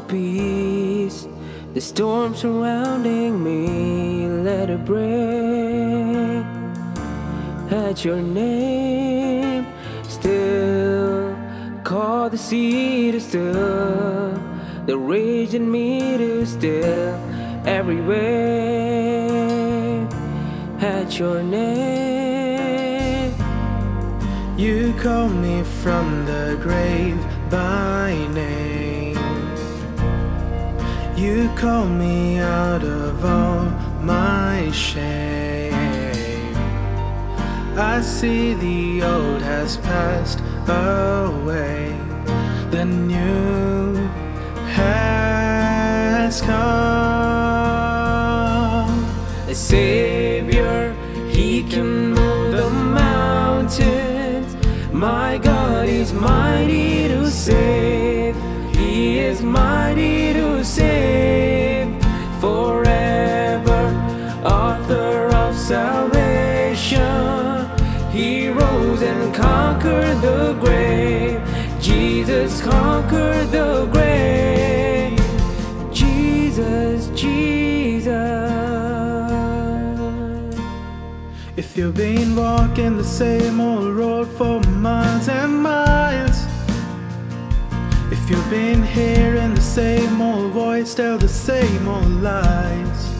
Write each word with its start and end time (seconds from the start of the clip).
peace. 0.00 1.28
The 1.74 1.80
storm 1.80 2.34
surrounding 2.34 3.42
me, 3.42 4.26
let 4.42 4.70
it 4.70 4.84
break. 4.84 6.44
At 7.70 8.04
your 8.04 8.20
name, 8.20 9.66
still 10.02 11.36
call 11.84 12.30
the 12.30 12.38
sea 12.38 13.12
to 13.12 13.20
still, 13.20 14.32
the 14.86 14.96
rage 14.96 15.54
in 15.54 15.70
me 15.70 16.16
to 16.16 16.46
still 16.46 17.14
everywhere. 17.66 18.88
At 20.80 21.18
your 21.18 21.42
name, 21.42 21.98
You 24.58 24.92
call 24.94 25.28
me 25.28 25.62
from 25.62 26.26
the 26.26 26.58
grave 26.60 27.16
by 27.48 28.12
name. 28.34 28.87
You 31.18 31.50
call 31.56 31.84
me 31.84 32.38
out 32.38 32.84
of 32.84 33.24
all 33.24 33.64
my 34.00 34.70
shame. 34.70 35.74
I 37.76 38.00
see 38.00 38.54
the 38.54 39.02
old 39.02 39.42
has 39.42 39.78
passed 39.78 40.38
away, 40.68 41.92
the 42.70 42.84
new 42.84 43.96
has 44.76 46.40
come. 46.40 46.54
a 49.48 49.54
savior, 49.56 50.94
he 51.28 51.64
can 51.64 52.10
move 52.14 52.52
the 52.52 52.70
mountains. 52.70 54.54
My 54.92 55.36
God 55.38 55.88
is 55.88 56.12
mighty 56.12 57.08
to 57.08 57.28
save, 57.28 58.36
he 58.72 59.18
is 59.18 59.42
mighty 59.42 60.27
forever, 62.48 63.82
author 64.58 65.16
of 65.42 65.50
salvation. 65.72 67.02
He 68.16 68.48
rose 68.48 69.02
and 69.02 69.34
conquered 69.34 70.18
the 70.28 70.42
grave. 70.64 71.40
Jesus 71.80 72.50
conquered 72.62 73.48
the 73.58 73.72
grave. 73.94 75.18
Jesus, 75.92 76.98
Jesus. 77.22 78.14
If 81.62 81.76
you've 81.76 81.98
been 82.08 82.30
walking 82.36 82.96
the 82.96 83.10
same 83.22 83.60
old 83.60 83.92
road 84.00 84.28
for 84.38 84.60
miles 84.88 85.28
and 85.28 85.52
miles, 85.62 85.87
if 88.30 88.36
you've 88.36 88.50
been 88.50 88.82
hearing 88.82 89.54
the 89.54 89.60
same 89.60 90.20
old 90.20 90.52
voice 90.52 90.94
tell 90.94 91.16
the 91.16 91.26
same 91.26 91.88
old 91.88 92.20
lies, 92.20 93.14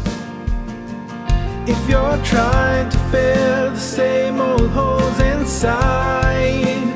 if 1.67 1.89
you're 1.89 2.19
trying 2.25 2.91
to 2.91 2.99
fill 3.11 3.71
the 3.71 3.81
same 3.81 4.39
old 4.39 4.69
holes 4.69 5.19
inside, 5.21 6.93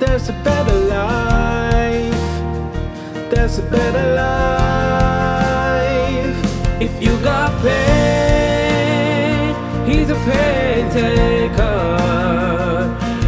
there's 0.00 0.30
a 0.30 0.32
better 0.42 0.72
life. 0.72 2.14
There's 3.30 3.58
a 3.58 3.62
better 3.62 4.14
life. 4.14 4.40
If 6.80 7.02
you 7.02 7.14
got 7.20 7.52
pain, 7.60 9.54
he's 9.86 10.08
a 10.08 10.14
pain 10.14 10.90
taker. 10.90 11.76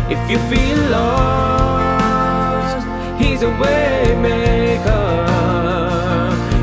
If 0.08 0.30
you 0.30 0.38
feel 0.48 0.78
lost, 0.88 1.49
he's 3.40 3.48
a 3.48 3.52
way 3.58 4.14
maker. 4.20 5.24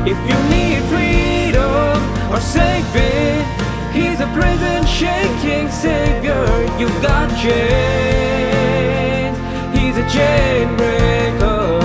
If 0.06 0.18
you 0.28 0.38
need 0.54 0.80
freedom 0.92 1.96
or 2.32 2.40
saving, 2.40 3.44
he's 3.92 4.20
a 4.20 4.26
prison 4.32 4.86
shaking 4.86 5.68
savior. 5.70 6.44
You 6.78 6.88
got 7.02 7.28
chains, 7.42 9.36
he's 9.76 9.96
a 9.96 10.06
chain 10.08 10.76
breaker. 10.76 11.80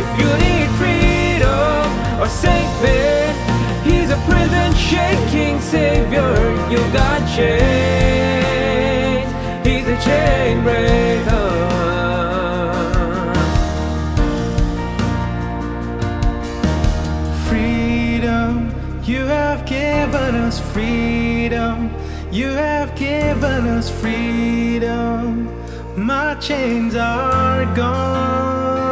If 0.00 0.08
you 0.18 0.28
need 0.44 0.68
freedom 0.80 1.84
or 2.22 2.28
saving, 2.28 3.34
he's 3.84 4.10
a 4.10 4.16
prison 4.28 4.74
shaking 4.74 5.60
savior. 5.60 6.32
You 6.70 6.80
got 6.92 7.20
chains, 7.36 7.71
freedom. 20.92 21.90
You 22.30 22.48
have 22.48 22.94
given 22.96 23.66
us 23.78 23.88
freedom. 24.00 25.48
My 25.96 26.34
chains 26.34 26.94
are 26.94 27.64
gone. 27.74 28.91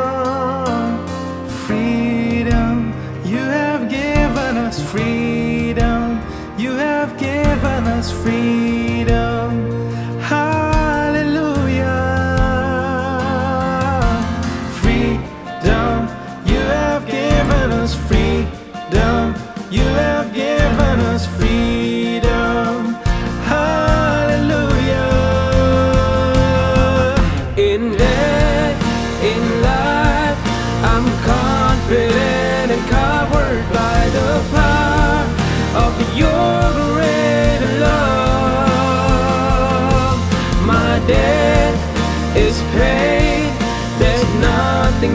Covered 32.91 33.65
by 33.73 34.01
the 34.17 34.31
power 34.55 35.23
of 35.85 35.93
your 36.23 36.59
great 36.91 37.63
love. 37.87 38.91
My 40.67 40.93
debt 41.07 41.75
is 42.37 42.57
paid. 42.75 43.51
There's 44.01 44.31
nothing 44.41 45.15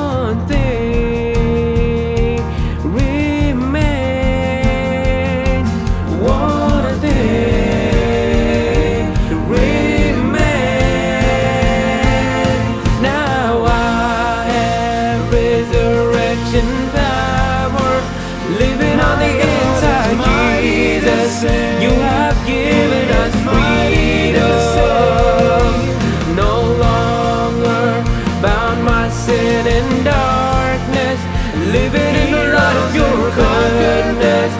living 31.71 32.15
in 32.15 32.31
the 32.31 32.53
light 32.53 32.75
of 32.83 32.93
your 32.93 33.31
goodness, 33.31 34.51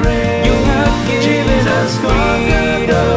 You 0.47 0.53
have 0.71 0.95
given 1.25 1.67
us 1.67 1.91
freedom. 1.99 3.11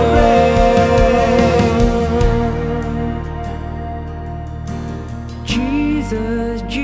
Jesus, 5.44 6.62
Jesus. 6.62 6.83